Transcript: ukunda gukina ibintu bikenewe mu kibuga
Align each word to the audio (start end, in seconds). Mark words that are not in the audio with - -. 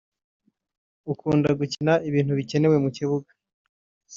ukunda 1.11 1.49
gukina 1.59 1.93
ibintu 2.09 2.31
bikenewe 2.39 2.75
mu 2.83 2.89
kibuga 2.97 3.29